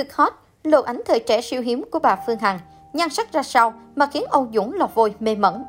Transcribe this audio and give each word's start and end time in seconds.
cực 0.00 0.16
hot, 0.16 0.32
lộ 0.64 0.82
ảnh 0.82 1.00
thời 1.06 1.20
trẻ 1.20 1.40
siêu 1.40 1.62
hiếm 1.62 1.84
của 1.90 1.98
bà 1.98 2.16
Phương 2.26 2.38
Hằng, 2.38 2.58
nhan 2.92 3.10
sắc 3.10 3.32
ra 3.32 3.42
sao 3.42 3.74
mà 3.96 4.06
khiến 4.06 4.24
ông 4.30 4.50
Dũng 4.54 4.72
lọt 4.72 4.94
vôi 4.94 5.14
mê 5.20 5.34
mẩn. 5.34 5.64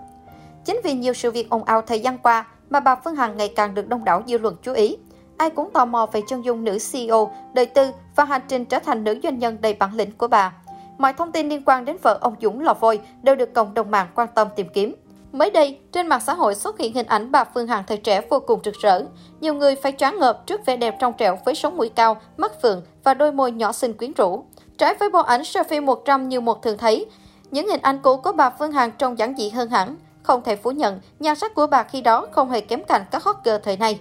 Chính 0.65 0.81
vì 0.83 0.93
nhiều 0.93 1.13
sự 1.13 1.31
việc 1.31 1.49
ồn 1.49 1.63
ào 1.63 1.81
thời 1.81 1.99
gian 1.99 2.17
qua 2.17 2.45
mà 2.69 2.79
bà 2.79 2.95
Phương 2.95 3.15
Hằng 3.15 3.37
ngày 3.37 3.53
càng 3.55 3.73
được 3.73 3.87
đông 3.87 4.05
đảo 4.05 4.23
dư 4.27 4.37
luận 4.37 4.55
chú 4.63 4.73
ý. 4.73 4.97
Ai 5.37 5.49
cũng 5.49 5.69
tò 5.71 5.85
mò 5.85 6.05
về 6.05 6.21
chân 6.27 6.45
dung 6.45 6.63
nữ 6.63 6.77
CEO, 6.91 7.31
đời 7.53 7.65
tư 7.65 7.91
và 8.15 8.23
hành 8.23 8.41
trình 8.47 8.65
trở 8.65 8.79
thành 8.79 9.03
nữ 9.03 9.19
doanh 9.23 9.39
nhân 9.39 9.57
đầy 9.61 9.73
bản 9.73 9.95
lĩnh 9.95 10.11
của 10.11 10.27
bà. 10.27 10.53
Mọi 10.97 11.13
thông 11.13 11.31
tin 11.31 11.49
liên 11.49 11.63
quan 11.65 11.85
đến 11.85 11.97
vợ 12.01 12.17
ông 12.21 12.35
Dũng 12.41 12.61
lò 12.61 12.73
vôi 12.73 12.99
đều 13.23 13.35
được 13.35 13.53
cộng 13.53 13.73
đồng 13.73 13.91
mạng 13.91 14.07
quan 14.15 14.27
tâm 14.35 14.47
tìm 14.55 14.67
kiếm. 14.73 14.95
Mới 15.31 15.51
đây, 15.51 15.77
trên 15.91 16.07
mạng 16.07 16.21
xã 16.25 16.33
hội 16.33 16.55
xuất 16.55 16.79
hiện 16.79 16.93
hình 16.93 17.05
ảnh 17.05 17.31
bà 17.31 17.43
Phương 17.43 17.67
Hằng 17.67 17.83
thời 17.87 17.97
trẻ 17.97 18.21
vô 18.29 18.39
cùng 18.39 18.59
rực 18.63 18.73
rỡ. 18.73 19.01
Nhiều 19.41 19.53
người 19.53 19.75
phải 19.75 19.91
choáng 19.97 20.19
ngợp 20.19 20.47
trước 20.47 20.65
vẻ 20.65 20.77
đẹp 20.77 20.95
trong 20.99 21.13
trẻo 21.17 21.37
với 21.45 21.55
sống 21.55 21.77
mũi 21.77 21.89
cao, 21.89 22.21
mắt 22.37 22.61
phượng 22.61 22.81
và 23.03 23.13
đôi 23.13 23.31
môi 23.31 23.51
nhỏ 23.51 23.71
xinh 23.71 23.93
quyến 23.93 24.13
rũ. 24.13 24.43
Trái 24.77 24.93
với 24.99 25.09
bộ 25.09 25.19
ảnh 25.19 25.41
selfie 25.41 25.85
100 25.85 26.29
như 26.29 26.41
một 26.41 26.61
thường 26.61 26.77
thấy, 26.77 27.05
những 27.51 27.67
hình 27.67 27.81
ảnh 27.81 27.99
cũ 28.01 28.17
của 28.17 28.31
bà 28.31 28.49
Phương 28.49 28.71
Hằng 28.71 28.91
trông 28.91 29.17
giản 29.17 29.35
dị 29.37 29.49
hơn 29.49 29.69
hẳn. 29.69 29.95
Không 30.23 30.41
thể 30.43 30.55
phủ 30.55 30.71
nhận, 30.71 30.99
nhan 31.19 31.35
sắc 31.35 31.55
của 31.55 31.67
bà 31.67 31.83
khi 31.83 32.01
đó 32.01 32.27
không 32.31 32.49
hề 32.49 32.61
kém 32.61 32.83
cạnh 32.83 33.01
các 33.11 33.23
hot 33.23 33.35
girl 33.43 33.55
thời 33.63 33.77
này. 33.77 33.99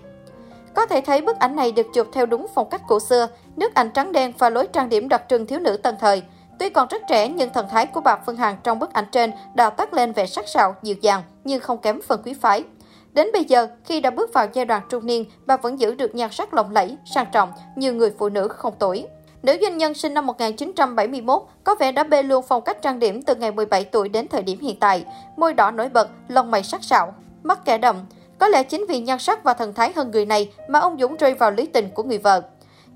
Có 0.75 0.87
thể 0.87 1.01
thấy 1.01 1.21
bức 1.21 1.39
ảnh 1.39 1.57
này 1.57 1.73
được 1.73 1.87
chụp 1.95 2.09
theo 2.13 2.27
đúng 2.27 2.47
phong 2.55 2.71
cách 2.71 2.83
cổ 2.89 3.01
xưa, 3.01 3.29
nước 3.57 3.75
ảnh 3.75 3.91
trắng 3.91 4.13
đen 4.13 4.33
và 4.39 4.51
lối 4.51 4.69
trang 4.73 4.89
điểm 4.89 5.09
đặc 5.09 5.23
trưng 5.29 5.47
thiếu 5.47 5.59
nữ 5.59 5.77
tân 5.77 5.95
thời. 6.01 6.23
Tuy 6.61 6.69
còn 6.69 6.89
rất 6.89 7.03
trẻ 7.09 7.29
nhưng 7.29 7.51
thần 7.51 7.67
thái 7.71 7.87
của 7.87 8.01
bà 8.01 8.17
Phương 8.27 8.37
Hằng 8.37 8.57
trong 8.63 8.79
bức 8.79 8.93
ảnh 8.93 9.05
trên 9.13 9.33
đã 9.55 9.71
toát 9.71 9.95
lên 9.95 10.13
vẻ 10.13 10.27
sắc 10.27 10.49
sảo, 10.49 10.75
dịu 10.83 10.97
dàng 11.01 11.23
nhưng 11.45 11.61
không 11.61 11.79
kém 11.79 12.01
phần 12.03 12.23
quý 12.25 12.35
phái. 12.35 12.65
Đến 13.13 13.27
bây 13.33 13.45
giờ, 13.45 13.69
khi 13.85 14.01
đã 14.01 14.11
bước 14.11 14.33
vào 14.35 14.47
giai 14.53 14.65
đoạn 14.65 14.83
trung 14.89 15.07
niên, 15.07 15.25
bà 15.47 15.57
vẫn 15.57 15.81
giữ 15.81 15.95
được 15.95 16.15
nhan 16.15 16.31
sắc 16.33 16.55
lộng 16.55 16.73
lẫy, 16.73 16.97
sang 17.15 17.27
trọng 17.33 17.53
như 17.77 17.93
người 17.93 18.13
phụ 18.19 18.29
nữ 18.29 18.49
không 18.49 18.75
tuổi. 18.79 19.07
Nữ 19.43 19.57
doanh 19.61 19.79
nhân 19.79 19.95
sinh 19.95 20.15
năm 20.15 20.27
1971 20.27 21.43
có 21.65 21.75
vẻ 21.75 21.93
đã 21.93 22.05
bê 22.05 22.23
luôn 22.23 22.45
phong 22.49 22.63
cách 22.63 22.83
trang 22.83 22.99
điểm 22.99 23.23
từ 23.23 23.35
ngày 23.35 23.53
17 23.53 23.85
tuổi 23.85 24.09
đến 24.09 24.29
thời 24.29 24.43
điểm 24.43 24.61
hiện 24.61 24.81
tại. 24.81 25.05
Môi 25.37 25.55
đỏ 25.55 25.71
nổi 25.71 25.89
bật, 25.89 26.09
lông 26.29 26.51
mày 26.51 26.63
sắc 26.63 26.85
sảo, 26.85 27.15
mắt 27.43 27.65
kẻ 27.65 27.79
đậm. 27.79 27.97
Có 28.39 28.49
lẽ 28.49 28.63
chính 28.63 28.87
vì 28.89 29.01
nhan 29.01 29.19
sắc 29.19 29.45
và 29.45 29.55
thần 29.55 29.75
thái 29.75 29.93
hơn 29.97 30.11
người 30.11 30.27
này 30.27 30.53
mà 30.69 30.79
ông 30.79 30.97
Dũng 31.01 31.17
rơi 31.17 31.35
vào 31.35 31.51
lý 31.51 31.67
tình 31.67 31.89
của 31.95 32.03
người 32.03 32.19
vợ. 32.19 32.43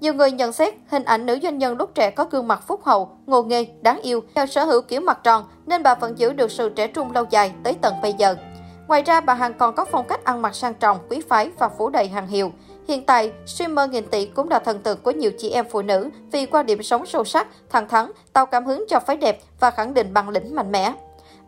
Nhiều 0.01 0.15
người 0.15 0.31
nhận 0.31 0.53
xét 0.53 0.75
hình 0.89 1.05
ảnh 1.05 1.27
nữ 1.27 1.39
doanh 1.43 1.59
nhân 1.59 1.77
lúc 1.77 1.95
trẻ 1.95 2.11
có 2.11 2.25
gương 2.31 2.49
mặt 2.49 2.63
phúc 2.67 2.81
hậu, 2.85 3.11
ngô 3.27 3.43
nghê, 3.43 3.67
đáng 3.81 4.01
yêu, 4.03 4.21
theo 4.35 4.47
sở 4.47 4.65
hữu 4.65 4.83
kiểu 4.83 5.01
mặt 5.01 5.19
tròn 5.23 5.45
nên 5.67 5.83
bà 5.83 5.95
vẫn 5.95 6.19
giữ 6.19 6.33
được 6.33 6.51
sự 6.51 6.69
trẻ 6.69 6.87
trung 6.87 7.13
lâu 7.13 7.25
dài 7.31 7.53
tới 7.63 7.75
tận 7.83 7.95
bây 8.03 8.13
giờ. 8.13 8.37
Ngoài 8.89 9.03
ra, 9.03 9.21
bà 9.21 9.35
Hằng 9.35 9.55
còn 9.55 9.75
có 9.75 9.85
phong 9.85 10.07
cách 10.07 10.25
ăn 10.25 10.43
mặc 10.43 10.55
sang 10.55 10.75
trọng, 10.75 10.99
quý 11.09 11.21
phái 11.29 11.51
và 11.59 11.69
phủ 11.69 11.91
đầy 11.91 12.09
hàng 12.09 12.27
hiệu. 12.27 12.53
Hiện 12.89 13.07
tại, 13.07 13.33
streamer 13.47 13.91
nghìn 13.91 14.07
tỷ 14.07 14.27
cũng 14.27 14.49
là 14.49 14.59
thần 14.59 14.79
tượng 14.79 14.99
của 15.03 15.11
nhiều 15.11 15.31
chị 15.39 15.51
em 15.51 15.67
phụ 15.71 15.83
nữ 15.83 16.11
vì 16.33 16.47
quan 16.47 16.67
điểm 16.67 16.83
sống 16.83 17.07
sâu 17.07 17.25
sắc, 17.25 17.47
thẳng 17.71 17.89
thắn, 17.89 18.11
tạo 18.33 18.47
cảm 18.47 18.65
hứng 18.67 18.85
cho 18.89 19.01
phái 19.01 19.17
đẹp 19.17 19.41
và 19.61 19.71
khẳng 19.71 19.95
định 19.95 20.15
bằng 20.15 20.29
lĩnh 20.29 20.55
mạnh 20.55 20.73
mẽ. 20.73 20.93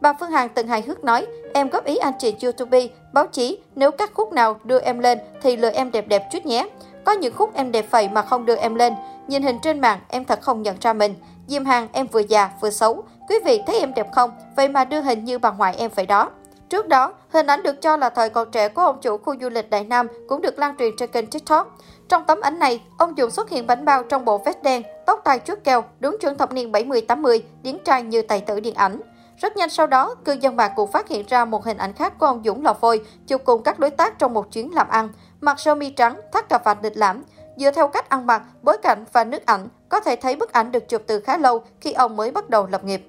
Bà 0.00 0.12
Phương 0.20 0.31
Hằng 0.31 0.48
từng 0.48 0.69
hài 0.69 0.83
hước 0.83 1.05
nói, 1.05 1.27
em 1.55 1.69
góp 1.69 1.84
ý 1.84 1.97
anh 1.97 2.14
chị 2.19 2.34
YouTube, 2.42 2.88
báo 3.12 3.27
chí, 3.27 3.58
nếu 3.75 3.91
các 3.91 4.10
khúc 4.14 4.33
nào 4.33 4.60
đưa 4.64 4.81
em 4.81 4.98
lên 4.98 5.19
thì 5.42 5.56
lừa 5.56 5.70
em 5.70 5.91
đẹp 5.91 6.08
đẹp 6.08 6.28
chút 6.33 6.47
nhé. 6.47 6.69
Có 7.07 7.12
những 7.12 7.35
khúc 7.35 7.55
em 7.55 7.73
đẹp 7.73 7.87
vậy 7.91 8.09
mà 8.09 8.23
không 8.23 8.47
đưa 8.47 8.57
em 8.57 8.75
lên. 8.75 8.95
Nhìn 9.29 9.43
hình 9.43 9.59
trên 9.62 9.81
mạng, 9.81 9.99
em 10.09 10.25
thật 10.25 10.41
không 10.43 10.62
nhận 10.62 10.77
ra 10.81 10.93
mình. 10.93 11.15
Diêm 11.47 11.65
hàng 11.65 11.89
em 11.93 12.07
vừa 12.07 12.21
già 12.21 12.51
vừa 12.61 12.71
xấu. 12.71 13.05
Quý 13.29 13.37
vị 13.45 13.62
thấy 13.67 13.81
em 13.81 13.95
đẹp 13.95 14.07
không? 14.12 14.31
Vậy 14.57 14.69
mà 14.69 14.85
đưa 14.85 15.01
hình 15.01 15.25
như 15.25 15.39
bà 15.39 15.51
ngoại 15.51 15.75
em 15.79 15.91
vậy 15.95 16.07
đó. 16.07 16.31
Trước 16.69 16.89
đó, 16.89 17.12
hình 17.33 17.47
ảnh 17.47 17.62
được 17.62 17.83
cho 17.83 17.97
là 17.97 18.11
thời 18.11 18.31
còn 18.31 18.51
trẻ 18.51 18.69
của 18.69 18.83
ông 18.83 18.99
chủ 19.03 19.19
khu 19.19 19.34
du 19.41 19.49
lịch 19.49 19.71
Đại 19.71 19.84
Nam 19.84 20.07
cũng 20.29 20.43
được 20.43 20.59
lan 20.59 20.77
truyền 20.79 20.93
trên 20.99 21.11
kênh 21.11 21.27
TikTok. 21.27 21.79
Trong 22.09 22.25
tấm 22.25 22.41
ảnh 22.41 22.59
này, 22.59 22.83
ông 22.99 23.15
Dũng 23.17 23.31
xuất 23.31 23.51
hiện 23.51 23.67
bánh 23.67 23.84
bao 23.84 24.03
trong 24.03 24.25
bộ 24.25 24.39
vest 24.39 24.62
đen, 24.62 24.83
tóc 25.07 25.21
tai 25.25 25.39
chuốt 25.39 25.59
keo, 25.65 25.84
đúng 26.01 26.17
chuẩn 26.21 26.39
thập 26.39 26.53
niên 26.53 26.73
70-80, 26.73 27.41
điển 27.62 27.79
trai 27.84 28.03
như 28.03 28.23
tài 28.23 28.41
tử 28.41 28.61
điện 28.61 28.75
ảnh. 28.75 29.01
Rất 29.37 29.56
nhanh 29.56 29.70
sau 29.70 29.87
đó, 29.87 30.15
cư 30.25 30.33
dân 30.41 30.56
mạng 30.56 30.73
cũng 30.77 30.91
phát 30.91 31.09
hiện 31.09 31.27
ra 31.29 31.45
một 31.45 31.65
hình 31.65 31.77
ảnh 31.77 31.92
khác 31.92 32.19
của 32.19 32.27
ông 32.27 32.42
Dũng 32.45 32.65
lò 32.65 32.75
phôi, 32.75 33.01
chụp 33.27 33.43
cùng 33.45 33.62
các 33.62 33.78
đối 33.78 33.91
tác 33.91 34.19
trong 34.19 34.34
một 34.34 34.53
chuyến 34.53 34.75
làm 34.75 34.88
ăn. 34.88 35.09
Mặc 35.41 35.60
sơ 35.60 35.75
mi 35.75 35.91
trắng, 35.91 36.21
thắt 36.33 36.49
cà 36.49 36.59
vạt 36.65 36.78
lịch 36.83 36.97
lãm. 36.97 37.22
Dựa 37.56 37.71
theo 37.71 37.88
cách 37.88 38.09
ăn 38.09 38.27
mặc, 38.27 38.43
bối 38.62 38.77
cảnh 38.83 39.05
và 39.12 39.25
nước 39.25 39.47
ảnh, 39.47 39.69
có 39.88 40.00
thể 40.00 40.16
thấy 40.16 40.37
bức 40.37 40.53
ảnh 40.53 40.72
được 40.72 40.88
chụp 40.88 41.03
từ 41.06 41.21
khá 41.21 41.37
lâu 41.37 41.65
khi 41.81 41.93
ông 41.93 42.16
mới 42.16 42.31
bắt 42.31 42.50
đầu 42.50 42.66
lập 42.66 42.84
nghiệp. 42.84 43.09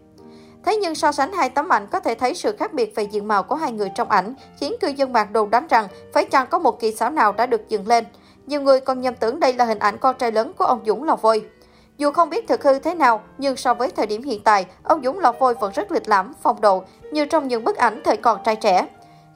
Thế 0.65 0.77
nhưng 0.77 0.95
so 0.95 1.11
sánh 1.11 1.33
hai 1.33 1.49
tấm 1.49 1.73
ảnh 1.73 1.87
có 1.87 1.99
thể 1.99 2.15
thấy 2.15 2.33
sự 2.33 2.55
khác 2.55 2.73
biệt 2.73 2.95
về 2.95 3.03
diện 3.03 3.27
mạo 3.27 3.43
của 3.43 3.55
hai 3.55 3.71
người 3.71 3.91
trong 3.95 4.09
ảnh, 4.09 4.35
khiến 4.59 4.75
cư 4.81 4.87
dân 4.87 5.13
mạng 5.13 5.33
đồn 5.33 5.49
đoán 5.49 5.67
rằng 5.67 5.87
phải 6.13 6.25
chăng 6.25 6.47
có 6.47 6.59
một 6.59 6.79
kỳ 6.79 6.91
xảo 6.91 7.09
nào 7.09 7.31
đã 7.33 7.45
được 7.45 7.69
dựng 7.69 7.87
lên. 7.87 8.05
Nhiều 8.45 8.61
người 8.61 8.79
còn 8.79 9.01
nhầm 9.01 9.15
tưởng 9.15 9.39
đây 9.39 9.53
là 9.53 9.65
hình 9.65 9.79
ảnh 9.79 9.97
con 9.97 10.15
trai 10.17 10.31
lớn 10.31 10.53
của 10.57 10.65
ông 10.65 10.83
Dũng 10.85 11.03
lò 11.03 11.15
vôi. 11.15 11.45
Dù 11.97 12.11
không 12.11 12.29
biết 12.29 12.47
thực 12.47 12.63
hư 12.63 12.79
thế 12.79 12.95
nào, 12.95 13.21
nhưng 13.37 13.57
so 13.57 13.73
với 13.73 13.91
thời 13.91 14.05
điểm 14.05 14.23
hiện 14.23 14.43
tại, 14.43 14.65
ông 14.83 15.01
Dũng 15.03 15.19
lò 15.19 15.31
vôi 15.39 15.53
vẫn 15.53 15.71
rất 15.71 15.91
lịch 15.91 16.09
lãm, 16.09 16.33
phong 16.41 16.61
độ, 16.61 16.83
như 17.11 17.25
trong 17.25 17.47
những 17.47 17.63
bức 17.63 17.77
ảnh 17.77 18.01
thời 18.05 18.17
còn 18.17 18.39
trai 18.43 18.55
trẻ. 18.55 18.87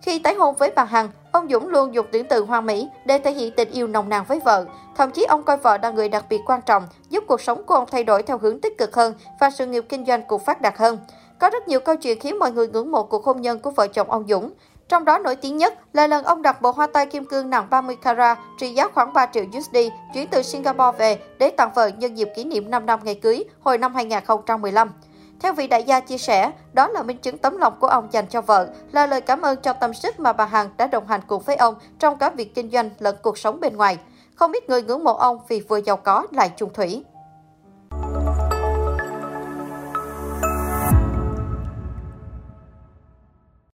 Khi 0.01 0.19
tái 0.19 0.33
hôn 0.33 0.55
với 0.55 0.71
bà 0.75 0.83
Hằng, 0.83 1.09
ông 1.31 1.47
Dũng 1.49 1.67
luôn 1.67 1.93
dùng 1.93 2.05
tuyển 2.11 2.25
từ 2.29 2.43
hoa 2.43 2.61
mỹ 2.61 2.89
để 3.05 3.19
thể 3.19 3.31
hiện 3.31 3.53
tình 3.55 3.71
yêu 3.71 3.87
nồng 3.87 4.09
nàn 4.09 4.25
với 4.27 4.39
vợ. 4.39 4.65
Thậm 4.95 5.11
chí 5.11 5.23
ông 5.23 5.43
coi 5.43 5.57
vợ 5.57 5.77
là 5.81 5.91
người 5.91 6.09
đặc 6.09 6.25
biệt 6.29 6.41
quan 6.45 6.61
trọng, 6.61 6.83
giúp 7.09 7.23
cuộc 7.27 7.41
sống 7.41 7.63
của 7.63 7.75
ông 7.75 7.87
thay 7.91 8.03
đổi 8.03 8.23
theo 8.23 8.37
hướng 8.37 8.61
tích 8.61 8.77
cực 8.77 8.95
hơn 8.95 9.13
và 9.39 9.49
sự 9.49 9.65
nghiệp 9.65 9.85
kinh 9.89 10.05
doanh 10.05 10.21
cũng 10.27 10.43
phát 10.43 10.61
đạt 10.61 10.77
hơn. 10.77 10.97
Có 11.39 11.49
rất 11.49 11.67
nhiều 11.67 11.79
câu 11.79 11.95
chuyện 11.95 12.19
khiến 12.19 12.39
mọi 12.39 12.51
người 12.51 12.67
ngưỡng 12.67 12.91
mộ 12.91 13.03
cuộc 13.03 13.25
hôn 13.25 13.41
nhân 13.41 13.59
của 13.59 13.71
vợ 13.71 13.87
chồng 13.87 14.11
ông 14.11 14.25
Dũng. 14.29 14.51
Trong 14.91 15.05
đó 15.05 15.17
nổi 15.17 15.35
tiếng 15.35 15.57
nhất 15.57 15.73
là 15.93 16.07
lần 16.07 16.23
ông 16.23 16.41
đặt 16.41 16.61
bộ 16.61 16.71
hoa 16.71 16.87
tai 16.87 17.05
kim 17.05 17.25
cương 17.25 17.49
nặng 17.49 17.67
30 17.69 17.95
carat 17.95 18.37
trị 18.59 18.73
giá 18.73 18.87
khoảng 18.93 19.13
3 19.13 19.25
triệu 19.25 19.43
USD 19.57 19.77
chuyển 20.13 20.27
từ 20.27 20.41
Singapore 20.41 20.97
về 20.97 21.19
để 21.39 21.49
tặng 21.49 21.71
vợ 21.75 21.87
nhân 21.87 22.17
dịp 22.17 22.29
kỷ 22.35 22.43
niệm 22.43 22.71
5 22.71 22.85
năm 22.85 22.99
ngày 23.03 23.15
cưới 23.15 23.43
hồi 23.61 23.77
năm 23.77 23.95
2015. 23.95 24.91
Theo 25.39 25.53
vị 25.53 25.67
đại 25.67 25.83
gia 25.83 25.99
chia 25.99 26.17
sẻ, 26.17 26.51
đó 26.73 26.87
là 26.87 27.03
minh 27.03 27.17
chứng 27.17 27.37
tấm 27.37 27.57
lòng 27.57 27.73
của 27.79 27.87
ông 27.87 28.07
dành 28.11 28.25
cho 28.27 28.41
vợ, 28.41 28.67
là 28.91 29.07
lời 29.07 29.21
cảm 29.21 29.41
ơn 29.41 29.61
cho 29.61 29.73
tâm 29.73 29.93
sức 29.93 30.19
mà 30.19 30.33
bà 30.33 30.45
Hằng 30.45 30.69
đã 30.77 30.87
đồng 30.87 31.07
hành 31.07 31.21
cùng 31.27 31.41
với 31.41 31.55
ông 31.55 31.75
trong 31.99 32.17
cả 32.17 32.29
việc 32.29 32.55
kinh 32.55 32.69
doanh 32.69 32.89
lẫn 32.99 33.15
cuộc 33.21 33.37
sống 33.37 33.59
bên 33.59 33.77
ngoài. 33.77 33.97
Không 34.35 34.51
ít 34.51 34.69
người 34.69 34.81
ngưỡng 34.81 35.03
mộ 35.03 35.13
ông 35.13 35.39
vì 35.47 35.61
vừa 35.61 35.77
giàu 35.77 35.97
có 35.97 36.27
lại 36.31 36.51
chung 36.57 36.73
thủy. 36.73 37.03